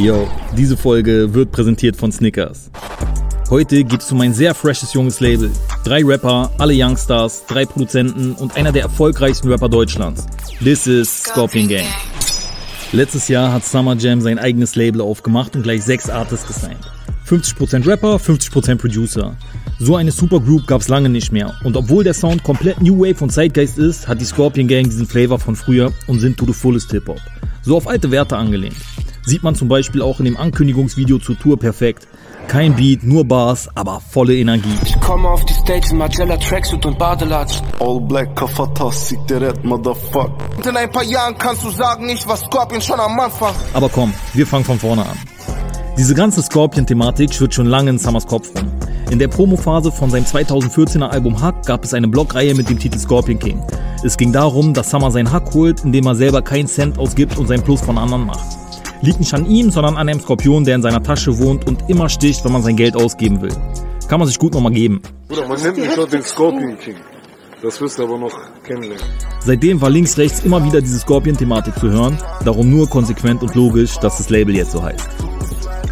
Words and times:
Yo, 0.00 0.26
diese 0.56 0.78
Folge 0.78 1.34
wird 1.34 1.52
präsentiert 1.52 1.94
von 1.94 2.10
Snickers. 2.10 2.70
Heute 3.50 3.84
geht 3.84 4.00
es 4.00 4.10
um 4.10 4.22
ein 4.22 4.32
sehr 4.32 4.54
freshes 4.54 4.94
junges 4.94 5.20
Label. 5.20 5.50
Drei 5.84 6.02
Rapper, 6.02 6.50
alle 6.56 6.72
Youngstars, 6.74 7.44
drei 7.46 7.66
Produzenten 7.66 8.32
und 8.32 8.56
einer 8.56 8.72
der 8.72 8.84
erfolgreichsten 8.84 9.50
Rapper 9.50 9.68
Deutschlands. 9.68 10.26
This 10.64 10.86
is 10.86 11.24
Scorpion 11.24 11.68
Gang. 11.68 11.84
Letztes 12.92 13.28
Jahr 13.28 13.52
hat 13.52 13.66
Summer 13.66 13.94
Jam 13.94 14.22
sein 14.22 14.38
eigenes 14.38 14.74
Label 14.74 15.02
aufgemacht 15.02 15.54
und 15.54 15.64
gleich 15.64 15.84
sechs 15.84 16.08
Artists 16.08 16.46
gesigned. 16.46 16.80
50% 17.28 17.86
Rapper, 17.86 18.16
50% 18.16 18.76
Producer. 18.76 19.36
So 19.78 19.96
eine 19.96 20.12
Supergroup 20.12 20.66
gab's 20.66 20.88
lange 20.88 21.10
nicht 21.10 21.30
mehr. 21.30 21.52
Und 21.62 21.76
obwohl 21.76 22.04
der 22.04 22.14
Sound 22.14 22.42
komplett 22.42 22.80
New 22.80 23.00
Wave 23.00 23.22
und 23.22 23.32
Zeitgeist 23.32 23.76
ist, 23.76 24.08
hat 24.08 24.18
die 24.18 24.24
Scorpion 24.24 24.66
Gang 24.66 24.86
diesen 24.86 25.06
Flavor 25.06 25.38
von 25.38 25.56
früher 25.56 25.92
und 26.06 26.20
sind 26.20 26.38
to 26.38 26.46
the 26.46 26.54
fullest 26.54 26.90
Hip-Hop. 26.90 27.20
So 27.60 27.76
auf 27.76 27.86
alte 27.86 28.10
Werte 28.10 28.38
angelehnt. 28.38 28.76
Sieht 29.24 29.42
man 29.42 29.54
zum 29.54 29.68
Beispiel 29.68 30.02
auch 30.02 30.18
in 30.18 30.24
dem 30.24 30.36
Ankündigungsvideo 30.36 31.18
zur 31.18 31.38
Tour 31.38 31.58
perfekt. 31.58 32.06
Kein 32.48 32.74
Beat, 32.74 33.04
nur 33.04 33.24
Bars, 33.24 33.68
aber 33.76 34.00
volle 34.00 34.36
Energie. 34.36 34.74
Ich 34.84 34.98
komme 35.00 35.28
auf 35.28 35.44
die 35.44 35.52
Stage 35.52 35.88
in 35.92 35.98
Magella 35.98 36.36
Tracksuit 36.36 36.84
und 36.84 36.98
Badelatsch. 36.98 37.60
All 37.78 38.00
black 38.00 38.34
Kafatas, 38.34 39.06
Zigaret, 39.08 39.62
motherfuck. 39.62 40.32
Und 40.56 40.66
in 40.66 40.76
ein 40.76 40.90
paar 40.90 41.04
Jahren 41.04 41.38
kannst 41.38 41.64
du 41.64 41.70
sagen, 41.70 42.08
ich 42.08 42.26
war 42.26 42.36
Scorpion 42.36 42.80
schon 42.80 42.98
am 42.98 43.20
Anfang. 43.20 43.54
Aber 43.72 43.88
komm, 43.88 44.12
wir 44.34 44.46
fangen 44.46 44.64
von 44.64 44.78
vorne 44.78 45.02
an. 45.02 45.16
Diese 45.96 46.14
ganze 46.14 46.42
Scorpion-Thematik 46.42 47.32
schwirrt 47.34 47.54
schon 47.54 47.66
lange 47.66 47.90
in 47.90 47.98
Summers 47.98 48.26
Kopf 48.26 48.48
rum. 48.56 48.70
In 49.10 49.18
der 49.18 49.28
Promophase 49.28 49.92
von 49.92 50.10
seinem 50.10 50.24
2014er 50.24 51.08
Album 51.08 51.40
Hack 51.40 51.66
gab 51.66 51.84
es 51.84 51.94
eine 51.94 52.08
Blogreihe 52.08 52.54
mit 52.54 52.68
dem 52.68 52.78
Titel 52.78 52.98
Scorpion 52.98 53.38
King. 53.38 53.62
Es 54.02 54.16
ging 54.16 54.32
darum, 54.32 54.72
dass 54.72 54.90
Summer 54.90 55.10
seinen 55.10 55.30
Hack 55.30 55.52
holt, 55.52 55.84
indem 55.84 56.06
er 56.06 56.14
selber 56.14 56.42
keinen 56.42 56.68
Cent 56.68 56.98
ausgibt 56.98 57.36
und 57.36 57.48
seinen 57.48 57.62
Plus 57.62 57.80
von 57.80 57.98
anderen 57.98 58.26
macht. 58.26 58.59
Liegt 59.02 59.18
nicht 59.18 59.32
an 59.32 59.46
ihm, 59.46 59.70
sondern 59.70 59.96
an 59.96 60.08
einem 60.08 60.20
Skorpion, 60.20 60.64
der 60.64 60.74
in 60.76 60.82
seiner 60.82 61.02
Tasche 61.02 61.38
wohnt 61.38 61.66
und 61.66 61.88
immer 61.88 62.08
sticht, 62.08 62.44
wenn 62.44 62.52
man 62.52 62.62
sein 62.62 62.76
Geld 62.76 62.96
ausgeben 62.96 63.40
will. 63.40 63.52
Kann 64.08 64.18
man 64.18 64.28
sich 64.28 64.38
gut 64.38 64.52
nochmal 64.52 64.72
geben. 64.72 65.00
Bruder, 65.28 65.48
man 65.48 65.62
nennt 65.62 65.78
mich 65.78 65.98
auch 65.98 66.08
den 66.08 66.22
Scorpion 66.22 66.78
King. 66.78 66.96
Das 67.62 67.80
wirst 67.80 67.98
du 67.98 68.04
aber 68.04 68.18
noch 68.18 68.32
kennenlernen. 68.62 69.04
Seitdem 69.40 69.80
war 69.80 69.90
links, 69.90 70.18
rechts 70.18 70.40
immer 70.44 70.64
wieder 70.64 70.80
diese 70.80 70.98
Scorpion-Thematik 70.98 71.74
zu 71.78 71.90
hören, 71.90 72.18
darum 72.44 72.70
nur 72.70 72.88
konsequent 72.88 73.42
und 73.42 73.54
logisch, 73.54 73.98
dass 73.98 74.18
das 74.18 74.30
Label 74.30 74.54
jetzt 74.54 74.72
so 74.72 74.82
heißt. 74.82 75.08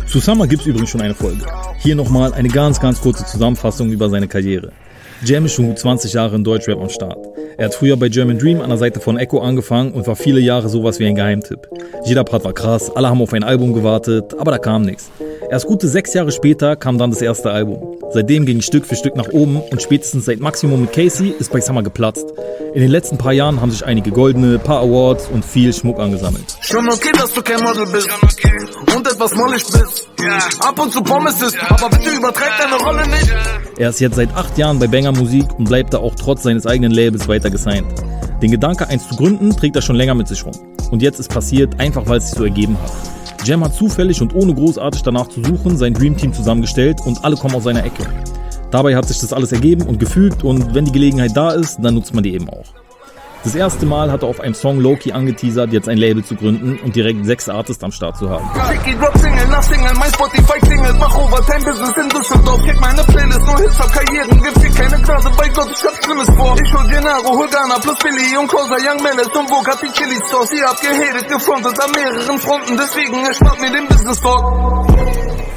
Zu 0.06 0.20
Summer 0.20 0.47
gibt's 0.47 0.67
übrigens 0.67 0.91
schon 0.91 1.03
eine 1.03 1.15
Folge. 1.15 1.45
Hier 1.78 1.95
nochmal 1.95 2.33
eine 2.33 2.48
ganz, 2.48 2.81
ganz 2.81 3.00
kurze 3.00 3.25
Zusammenfassung 3.27 3.91
über 3.91 4.09
seine 4.09 4.28
Karriere. 4.28 4.72
Jam 5.25 5.45
ist 5.47 5.55
schon 5.55 5.67
gut 5.67 5.79
20 5.79 6.13
Jahre 6.13 6.37
in 6.37 6.45
Deutschrap 6.45 6.81
am 6.81 6.89
Start. 6.89 7.19
Er 7.57 7.67
hat 7.67 7.75
früher 7.75 7.97
bei 7.97 8.09
German 8.09 8.39
Dream 8.39 8.61
an 8.61 8.69
der 8.69 8.79
Seite 8.79 9.01
von 9.01 9.19
Echo 9.19 9.41
angefangen 9.41 9.93
und 9.93 10.07
war 10.07 10.15
viele 10.15 10.39
Jahre 10.39 10.69
sowas 10.69 11.01
wie 11.01 11.07
ein 11.07 11.17
Geheimtipp. 11.17 11.69
Jeder 12.05 12.23
Part 12.23 12.45
war 12.45 12.53
krass, 12.53 12.89
alle 12.95 13.09
haben 13.09 13.21
auf 13.21 13.33
ein 13.33 13.43
Album 13.43 13.73
gewartet, 13.73 14.35
aber 14.39 14.53
da 14.53 14.59
kam 14.59 14.83
nichts. 14.83 15.11
Erst 15.51 15.67
gute 15.67 15.89
sechs 15.89 16.15
Jahre 16.15 16.31
später 16.31 16.77
kam 16.77 16.99
dann 16.99 17.11
das 17.11 17.21
erste 17.21 17.51
Album. 17.51 17.98
Seitdem 18.11 18.47
ging 18.47 18.59
es 18.59 18.64
Stück 18.64 18.87
für 18.87 18.97
Stück 18.97 19.17
nach 19.17 19.28
oben 19.33 19.61
und 19.61 19.83
spätestens 19.83 20.25
seit 20.25 20.41
Maximum 20.41 20.81
mit 20.81 20.92
Casey 20.92 21.34
ist 21.39 21.53
bei 21.53 21.61
Summer 21.61 21.83
geplatzt. 21.83 22.27
In 22.75 22.81
den 22.81 22.91
letzten 22.91 23.19
paar 23.19 23.33
Jahren 23.33 23.61
haben 23.61 23.70
sich 23.70 23.84
einige 23.84 24.11
goldene, 24.11 24.59
paar 24.59 24.81
Awards 24.81 25.28
und 25.28 25.45
viel 25.45 25.73
Schmuck 25.75 25.98
angesammelt. 25.98 26.56
Schon 26.62 26.89
okay, 26.89 27.12
dass 27.12 27.33
du 27.34 27.42
kein 27.42 27.62
Model 27.62 27.87
bist. 27.92 28.09
Und 28.95 29.06
etwas 29.06 29.34
mollig 29.34 29.62
bist. 29.65 30.09
Ab 30.61 30.78
und 30.78 30.92
zu 30.92 31.03
Pommes 31.03 31.42
ist, 31.42 31.56
aber 31.69 31.91
bitte 31.91 32.11
übertreib 32.11 32.50
deine 32.59 32.83
Rolle 32.83 33.06
nicht. 33.09 33.34
Er 33.77 33.91
ist 33.91 34.00
jetzt 34.00 34.17
seit 34.17 34.34
acht 34.34 34.56
Jahren 34.56 34.78
bei 34.78 34.87
Banger 34.87 35.12
Musik 35.12 35.47
und 35.59 35.69
bleibt 35.69 35.93
da 35.93 35.98
auch 35.98 36.15
trotz 36.15 36.45
seines 36.45 36.67
eigenen 36.67 36.93
Labels 36.93 37.28
weiter 37.28 37.50
gesigned. 37.50 37.87
Den 38.43 38.50
Gedanke, 38.50 38.89
eins 38.89 39.06
zu 39.06 39.17
gründen, 39.17 39.55
trägt 39.55 39.77
er 39.77 39.83
schon 39.83 39.97
länger 39.97 40.15
mit 40.15 40.28
sich 40.28 40.45
rum. 40.45 40.55
Und 40.91 41.03
jetzt 41.03 41.20
ist 41.20 41.28
passiert, 41.28 41.78
einfach 41.78 42.06
weil 42.06 42.19
es 42.19 42.31
sich 42.31 42.39
so 42.39 42.45
ergeben 42.45 42.77
hat. 42.83 43.18
Jam 43.49 43.65
hat 43.65 43.75
zufällig 43.75 44.21
und 44.21 44.35
ohne 44.35 44.53
großartig 44.53 45.03
danach 45.03 45.29
zu 45.29 45.43
suchen 45.43 45.79
sein 45.79 45.95
Dream 45.95 46.15
Team 46.15 46.35
zusammengestellt 46.35 47.01
und 47.07 47.25
alle 47.25 47.35
kommen 47.35 47.55
aus 47.55 47.65
seiner 47.65 47.83
Ecke. 47.83 48.07
Dabei 48.71 48.95
hat 48.95 49.09
sich 49.09 49.21
das 49.21 49.33
alles 49.33 49.53
ergeben 49.53 49.87
und 49.87 49.99
gefügt 49.99 50.45
und 50.45 50.75
wenn 50.75 50.85
die 50.85 50.93
Gelegenheit 50.93 51.35
da 51.35 51.53
ist, 51.53 51.78
dann 51.81 51.95
nutzt 51.95 52.12
man 52.12 52.22
die 52.22 52.34
eben 52.34 52.50
auch. 52.50 52.67
Das 53.44 53.54
erste 53.54 53.87
Mal 53.87 54.10
hat 54.10 54.22
er 54.22 54.28
auf 54.28 54.41
einem 54.41 54.54
Song 54.54 54.81
Loki 54.81 55.12
angeteasert, 55.12 55.72
jetzt 55.72 55.88
ein 55.88 55.97
Label 55.97 56.25
zu 56.25 56.34
gründen 56.34 56.78
und 56.84 56.97
direkt 56.97 57.25
sechs 57.25 57.49
Artists 57.49 57.82
am 57.84 57.93
Start 57.93 58.16
zu 58.16 58.28
haben. 58.28 58.44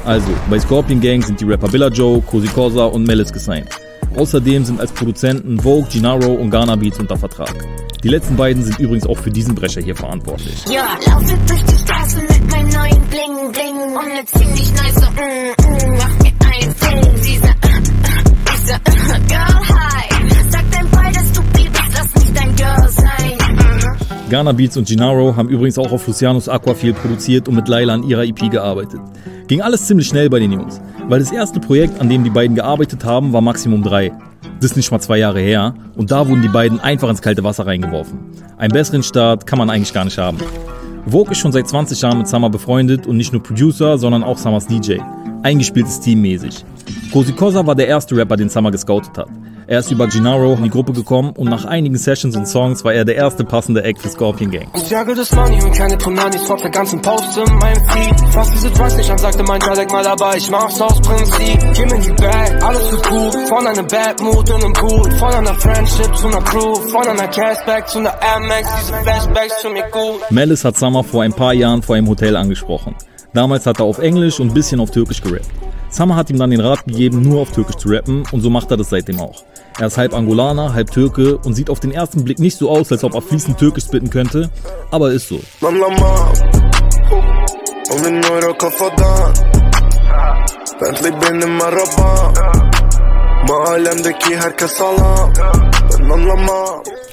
Also, 0.04 0.28
bei 0.50 0.58
Scorpion 0.58 1.00
Gang 1.00 1.22
sind 1.24 1.40
die 1.40 1.44
Rapper 1.44 1.68
Billa 1.68 1.88
Joe, 1.88 2.20
Cosi 2.22 2.48
Corsa 2.48 2.84
und 2.84 3.06
Melis 3.06 3.32
gesigned. 3.32 3.68
Außerdem 4.16 4.64
sind 4.64 4.80
als 4.80 4.92
Produzenten 4.92 5.60
Vogue, 5.60 5.88
Gennaro 5.90 6.34
und 6.34 6.50
Ghana 6.50 6.76
Beats 6.76 6.98
unter 6.98 7.16
Vertrag. 7.16 7.54
Die 8.02 8.08
letzten 8.08 8.36
beiden 8.36 8.64
sind 8.64 8.78
übrigens 8.78 9.06
auch 9.06 9.18
für 9.18 9.30
diesen 9.30 9.54
Brecher 9.54 9.80
hier 9.80 9.94
verantwortlich. 9.94 10.64
Ja, 10.68 10.98
laufe 11.06 11.36
durch 11.46 11.62
die 11.64 11.78
Straßen 11.78 12.22
mit 12.22 12.50
meinem 12.50 12.68
neuen 12.70 13.00
Bling 13.08 13.52
Bling 13.52 13.76
und 13.76 14.08
ne 14.08 14.24
ziemlich 14.26 14.72
nice 14.74 15.00
mm, 15.00 15.61
Ghana 24.32 24.52
Beats 24.52 24.78
und 24.78 24.88
Gennaro 24.88 25.36
haben 25.36 25.50
übrigens 25.50 25.76
auch 25.76 25.92
auf 25.92 26.06
Lucianos 26.06 26.48
Aquafield 26.48 26.96
produziert 26.96 27.48
und 27.48 27.54
mit 27.54 27.68
Laila 27.68 27.92
an 27.92 28.02
ihrer 28.02 28.24
EP 28.24 28.50
gearbeitet. 28.50 28.98
Ging 29.46 29.60
alles 29.60 29.86
ziemlich 29.86 30.08
schnell 30.08 30.30
bei 30.30 30.38
den 30.38 30.52
Jungs, 30.52 30.80
weil 31.06 31.18
das 31.18 31.30
erste 31.30 31.60
Projekt, 31.60 32.00
an 32.00 32.08
dem 32.08 32.24
die 32.24 32.30
beiden 32.30 32.56
gearbeitet 32.56 33.04
haben, 33.04 33.34
war 33.34 33.42
Maximum 33.42 33.82
3. 33.82 34.10
Das 34.58 34.70
ist 34.70 34.76
nicht 34.78 34.90
mal 34.90 35.00
zwei 35.00 35.18
Jahre 35.18 35.40
her 35.40 35.74
und 35.96 36.10
da 36.10 36.26
wurden 36.26 36.40
die 36.40 36.48
beiden 36.48 36.80
einfach 36.80 37.10
ins 37.10 37.20
kalte 37.20 37.44
Wasser 37.44 37.66
reingeworfen. 37.66 38.20
Einen 38.56 38.72
besseren 38.72 39.02
Start 39.02 39.46
kann 39.46 39.58
man 39.58 39.68
eigentlich 39.68 39.92
gar 39.92 40.06
nicht 40.06 40.16
haben. 40.16 40.38
Vogue 41.06 41.32
ist 41.32 41.38
schon 41.38 41.52
seit 41.52 41.68
20 41.68 42.00
Jahren 42.00 42.16
mit 42.16 42.26
Summer 42.26 42.48
befreundet 42.48 43.06
und 43.06 43.18
nicht 43.18 43.34
nur 43.34 43.42
Producer, 43.42 43.98
sondern 43.98 44.24
auch 44.24 44.38
Summers 44.38 44.66
DJ. 44.66 44.96
Eingespieltes 45.42 46.00
Team 46.00 46.22
mäßig. 46.22 46.64
Cosi 47.12 47.34
Cosa 47.34 47.66
war 47.66 47.74
der 47.74 47.88
erste 47.88 48.16
Rapper, 48.16 48.38
den 48.38 48.48
Summer 48.48 48.70
gescoutet 48.70 49.18
hat. 49.18 49.28
Er 49.66 49.78
ist 49.78 49.90
über 49.90 50.06
Gennaro 50.08 50.54
in 50.54 50.64
die 50.64 50.70
Gruppe 50.70 50.92
gekommen 50.92 51.32
und 51.36 51.48
nach 51.48 51.64
einigen 51.64 51.96
Sessions 51.96 52.36
und 52.36 52.46
Songs 52.46 52.84
war 52.84 52.92
er 52.92 53.04
der 53.04 53.16
erste 53.16 53.44
passende 53.44 53.84
Act 53.84 54.00
für 54.00 54.08
Scorpion 54.08 54.50
Gang. 54.50 54.68
Ich 54.74 54.90
jage 54.90 55.14
das 55.14 55.30
Money 55.32 55.62
und 55.62 55.72
keine 55.72 55.96
Punanis 55.96 56.42
vor 56.42 56.56
der 56.56 56.70
ganzen 56.70 57.00
Post 57.00 57.36
in 57.36 57.54
meinem 57.58 57.88
Feed. 57.88 58.20
Fass 58.30 58.50
diese 58.52 58.70
Drugs 58.70 58.96
nicht 58.96 59.10
an, 59.10 59.18
sagte 59.18 59.42
mein 59.44 59.60
Dialekt 59.60 59.92
mal 59.92 60.02
dabei, 60.02 60.36
ich 60.36 60.50
mach's 60.50 60.80
aus 60.80 61.00
Prinzip. 61.00 61.58
Gib 61.74 61.90
mir 61.90 62.00
die 62.00 62.22
Bag, 62.22 62.62
alles 62.62 62.90
wird 62.90 63.08
gut. 63.08 63.48
Von 63.48 63.66
einem 63.66 63.86
Bad 63.86 64.20
Mood 64.20 64.48
in 64.48 64.56
einem 64.56 64.72
Pool. 64.72 65.10
Von 65.12 65.32
einer 65.32 65.54
Friendship 65.54 66.16
zu 66.16 66.26
einer 66.26 66.42
Crew. 66.42 66.74
Von 66.74 67.06
einer 67.06 67.28
Cashback 67.28 67.88
zu 67.88 67.98
einer 67.98 68.14
Amex. 68.34 68.68
Diese 68.80 68.94
Flashbacks 68.94 69.62
tun 69.62 69.72
mir 69.74 69.84
gut. 69.90 70.30
Melis 70.30 70.64
hat 70.64 70.76
Summer 70.76 71.04
vor 71.04 71.22
ein 71.22 71.32
paar 71.32 71.52
Jahren 71.52 71.82
vor 71.82 71.96
einem 71.96 72.08
Hotel 72.08 72.36
angesprochen. 72.36 72.94
Damals 73.32 73.64
hat 73.66 73.78
er 73.78 73.86
auf 73.86 73.98
Englisch 73.98 74.40
und 74.40 74.48
ein 74.48 74.54
bisschen 74.54 74.80
auf 74.80 74.90
Türkisch 74.90 75.22
gerappt. 75.22 75.46
Summer 75.92 76.16
hat 76.16 76.30
ihm 76.30 76.38
dann 76.38 76.50
den 76.50 76.60
Rat 76.60 76.86
gegeben, 76.86 77.20
nur 77.20 77.42
auf 77.42 77.52
Türkisch 77.52 77.76
zu 77.76 77.90
rappen 77.90 78.24
und 78.32 78.40
so 78.40 78.48
macht 78.48 78.70
er 78.70 78.78
das 78.78 78.88
seitdem 78.88 79.20
auch. 79.20 79.44
Er 79.78 79.88
ist 79.88 79.98
halb 79.98 80.14
Angolaner, 80.14 80.72
halb 80.72 80.90
Türke 80.90 81.36
und 81.36 81.52
sieht 81.52 81.68
auf 81.68 81.80
den 81.80 81.92
ersten 81.92 82.24
Blick 82.24 82.38
nicht 82.38 82.56
so 82.56 82.70
aus, 82.70 82.90
als 82.90 83.04
ob 83.04 83.14
er 83.14 83.20
fließend 83.20 83.58
Türkisch 83.58 83.84
spitten 83.84 84.08
könnte, 84.08 84.48
aber 84.90 85.12
ist 85.12 85.28
so. 85.28 85.38
Anlamam 85.60 86.32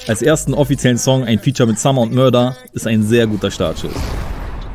Als 0.06 0.22
ersten 0.22 0.54
offiziellen 0.54 0.98
Song 0.98 1.24
ein 1.24 1.38
Feature 1.38 1.68
mit 1.68 1.78
Summer 1.78 2.00
und 2.00 2.14
Murder 2.14 2.56
ist 2.72 2.86
ein 2.86 3.02
sehr 3.02 3.26
guter 3.26 3.50
Startschuss. 3.50 3.92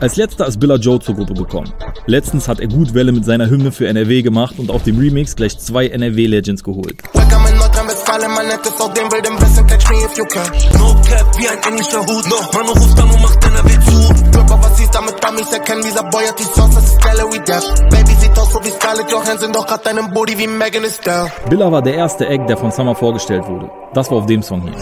Als 0.01 0.17
letzter 0.17 0.45
ist 0.45 0.59
Billa 0.59 0.75
Joe 0.75 1.00
zur 1.00 1.16
Gruppe 1.16 1.33
gekommen. 1.33 1.72
Letztens 2.06 2.49
hat 2.49 2.59
er 2.59 2.67
gut 2.67 2.93
Welle 2.93 3.14
mit 3.14 3.23
seiner 3.23 3.49
Hymne 3.49 3.72
für 3.72 3.87
NRW 3.87 4.22
gemacht 4.22 4.55
und 4.58 4.70
auf 4.70 4.84
dem 4.84 4.99
Remix 4.99 5.35
gleich 5.35 5.58
zwei 5.58 5.87
NRW-Legends 5.87 6.64
geholt. 6.64 7.02
Billa 21.49 21.72
war 21.72 21.81
der 21.81 21.96
erste 21.96 22.28
Act, 22.28 22.49
der 22.49 22.58
von 22.58 22.72
Summer 22.72 22.96
vorgestellt 22.96 23.47
wurde. 23.47 23.72
Das 23.93 24.11
war 24.11 24.17
auf 24.17 24.25
dem 24.25 24.43
Song 24.43 24.61
hier. 24.64 24.73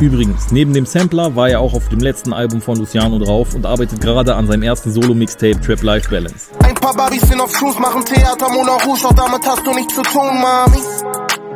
Übrigens, 0.00 0.50
neben 0.50 0.72
dem 0.72 0.86
Sampler 0.86 1.36
war 1.36 1.50
er 1.50 1.60
auch 1.60 1.74
auf 1.74 1.90
dem 1.90 2.00
letzten 2.00 2.32
Album 2.32 2.62
von 2.62 2.78
Luciano 2.78 3.18
drauf 3.18 3.54
und 3.54 3.66
arbeitet 3.66 4.00
gerade 4.00 4.34
an 4.34 4.46
seinem 4.46 4.62
ersten 4.62 4.90
Solo-Mixtape 4.90 5.60
Trap 5.60 5.82
Life 5.82 6.08
Balance. 6.08 6.46
Ein 6.60 6.74
Paar 6.74 6.94
Barbies 6.94 7.20
sind 7.20 7.38
auf 7.38 7.52
Cruise, 7.52 7.78
machen 7.78 8.02
Theater, 8.06 8.48
Moulin 8.48 8.80
Rouge, 8.86 9.02
doch 9.02 9.12
damit 9.12 9.46
hast 9.46 9.66
du 9.66 9.74
nichts 9.74 9.94
zu 9.94 10.02
tun, 10.02 10.40
Mami. 10.40 10.78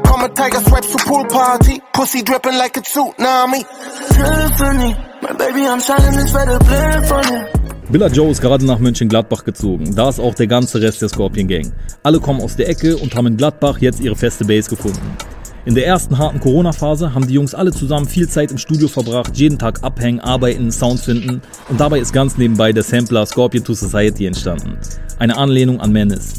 Komm 0.07 0.23
mit 0.23 0.35
Tiger 0.35 0.61
Stripes 0.61 0.91
zur 0.91 1.01
Poolparty, 1.01 1.81
Pussy 1.95 2.23
dripping 2.23 2.59
like 2.59 2.77
a 2.77 2.83
tsunami. 2.83 3.65
Tiffany, 4.09 4.95
my 5.23 5.35
baby, 5.39 5.67
I'm 5.67 5.81
shining, 5.81 6.27
ich 6.27 6.35
werde 6.35 6.59
blind 6.67 7.07
von 7.07 7.23
dir. 7.23 7.49
Billa 7.89 8.09
Joe 8.09 8.31
ist 8.31 8.43
gerade 8.43 8.67
nach 8.67 8.79
Mönchengladbach 8.79 9.45
gezogen. 9.45 9.95
Da 9.95 10.11
ist 10.11 10.21
auch 10.21 10.35
der 10.35 10.49
ganze 10.49 10.83
Rest 10.83 11.01
der 11.01 11.09
Scorpion 11.09 11.49
Gang. 11.49 11.73
Alle 12.03 12.21
kommen 12.21 12.43
aus 12.43 12.57
der 12.57 12.69
Ecke 12.69 12.97
und 12.97 13.15
haben 13.15 13.27
in 13.27 13.37
Gladbach 13.39 13.79
jetzt 13.79 14.01
ihre 14.01 14.17
feste 14.17 14.45
Base 14.45 14.69
gefunden. 14.69 15.17
In 15.67 15.75
der 15.75 15.87
ersten 15.87 16.19
harten 16.19 16.41
Corona-Phase 16.41 17.15
haben 17.15 17.27
die 17.27 17.35
Jungs 17.35 17.55
alle 17.55 17.73
zusammen 17.73 18.07
viel 18.07 18.29
Zeit 18.29 18.51
im 18.51 18.59
Studio 18.59 18.87
verbracht, 18.87 19.35
jeden 19.35 19.59
Tag 19.59 19.83
abhängen, 19.83 20.21
arbeiten, 20.21 20.71
Sounds 20.71 21.05
finden 21.05 21.41
und 21.71 21.81
dabei 21.81 22.01
ist 22.01 22.13
ganz 22.13 22.37
nebenbei 22.37 22.73
der 22.73 22.83
Sampler 22.83 23.25
Scorpion 23.25 23.65
to 23.65 23.73
Society 23.73 24.27
entstanden. 24.27 24.77
Eine 25.19 25.39
Anlehnung 25.39 25.81
an 25.81 25.91
Menace. 25.91 26.35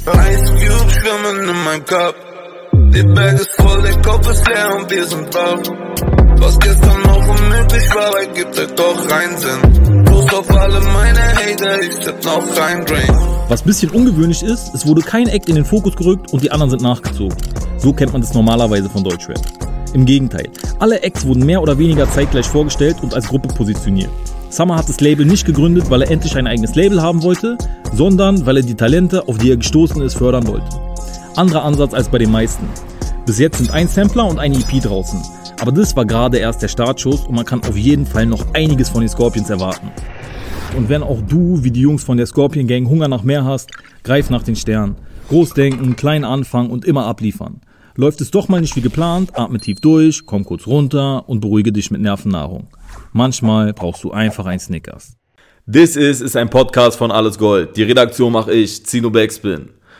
Was 6.38 6.60
gestern 6.60 7.02
noch 7.02 7.28
unmöglich 7.28 7.96
war, 7.96 8.20
ergibt 8.20 8.60
er 8.60 8.68
doch 8.68 9.12
rein 9.12 9.38
Sinn. 9.38 10.05
Prost 10.16 10.34
auf 10.34 10.50
alle 10.50 10.80
meine 10.80 11.20
Hater, 11.20 11.82
ich 11.82 12.00
tipp 12.00 12.24
noch 12.24 12.56
kein 12.56 12.86
Drink. 12.86 13.10
Was 13.50 13.62
bisschen 13.62 13.90
ungewöhnlich 13.90 14.44
ist, 14.44 14.74
es 14.74 14.88
wurde 14.88 15.02
kein 15.02 15.28
Act 15.28 15.50
in 15.50 15.56
den 15.56 15.66
Fokus 15.66 15.94
gerückt 15.94 16.32
und 16.32 16.42
die 16.42 16.52
anderen 16.52 16.70
sind 16.70 16.82
nachgezogen. 16.82 17.36
So 17.78 17.92
kennt 17.92 18.14
man 18.14 18.22
das 18.22 18.34
normalerweise 18.34 18.90
von 18.90 19.04
Deutschrap. 19.04 19.42
Im 19.94 20.06
Gegenteil, 20.06 20.48
alle 20.80 21.02
Acts 21.02 21.26
wurden 21.26 21.46
mehr 21.46 21.62
oder 21.62 21.78
weniger 21.78 22.10
zeitgleich 22.10 22.46
vorgestellt 22.46 22.96
und 23.02 23.14
als 23.14 23.28
Gruppe 23.28 23.50
positioniert. 23.50 24.10
Summer 24.50 24.78
hat 24.78 24.88
das 24.88 25.02
Label 25.02 25.26
nicht 25.26 25.46
gegründet, 25.46 25.90
weil 25.90 26.04
er 26.04 26.12
endlich 26.12 26.38
ein 26.38 26.48
eigenes 26.48 26.76
Label 26.76 27.02
haben 27.02 27.22
wollte, 27.22 27.58
sondern 27.92 28.46
weil 28.46 28.56
er 28.56 28.64
die 28.64 28.76
Talente, 28.76 29.28
auf 29.28 29.38
die 29.38 29.52
er 29.52 29.58
gestoßen 29.58 30.02
ist, 30.02 30.14
fördern 30.14 30.48
wollte. 30.48 30.70
Anderer 31.36 31.66
Ansatz 31.66 31.94
als 31.94 32.08
bei 32.08 32.20
den 32.20 32.32
meisten. 32.32 32.70
Bis 33.26 33.38
jetzt 33.38 33.58
sind 33.58 33.72
ein 33.72 33.90
Sampler 33.90 34.28
und 34.28 34.40
eine 34.40 34.56
EP 34.56 34.82
draußen. 34.82 35.22
Aber 35.62 35.72
das 35.72 35.96
war 35.96 36.06
gerade 36.06 36.38
erst 36.38 36.62
der 36.62 36.68
Startschuss 36.68 37.26
und 37.26 37.36
man 37.36 37.46
kann 37.46 37.64
auf 37.64 37.78
jeden 37.78 38.06
Fall 38.06 38.26
noch 38.26 38.54
einiges 38.54 38.90
von 38.90 39.02
den 39.02 39.10
Scorpions 39.10 39.50
erwarten. 39.50 39.90
Und 40.76 40.90
wenn 40.90 41.04
auch 41.04 41.22
du, 41.22 41.64
wie 41.64 41.72
die 41.72 41.82
Jungs 41.82 42.04
von 42.04 42.18
der 42.18 42.26
Scorpion 42.26 42.68
Gang, 42.68 42.88
Hunger 42.90 43.08
nach 43.08 43.24
mehr 43.24 43.46
hast, 43.46 43.72
greif 44.04 44.30
nach 44.30 44.44
den 44.44 44.56
Sternen. 44.56 44.96
Groß 45.30 45.54
denken, 45.54 45.96
klein 45.96 46.24
anfangen 46.24 46.70
und 46.70 46.86
immer 46.86 47.06
abliefern. 47.06 47.62
Läuft 47.96 48.20
es 48.20 48.30
doch 48.30 48.50
mal 48.50 48.60
nicht 48.60 48.76
wie 48.76 48.82
geplant, 48.82 49.40
atme 49.40 49.58
tief 49.58 49.80
durch, 49.80 50.26
komm 50.26 50.44
kurz 50.44 50.68
runter 50.68 51.28
und 51.30 51.40
beruhige 51.40 51.72
dich 51.72 51.92
mit 51.92 52.02
Nervennahrung. 52.02 52.68
Manchmal 53.14 53.72
brauchst 53.74 54.04
du 54.04 54.12
einfach 54.12 54.46
ein 54.46 54.60
Snickers. 54.60 55.16
This 55.72 55.96
is 55.96 56.20
ist 56.20 56.36
ein 56.36 56.50
Podcast 56.50 56.98
von 56.98 57.10
Alles 57.10 57.38
Gold. 57.38 57.78
Die 57.78 57.84
Redaktion 57.84 58.34
mache 58.34 58.54
ich, 58.54 58.86
Zino 58.86 59.10
Backspin. 59.10 59.70